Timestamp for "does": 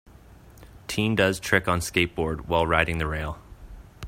1.15-1.39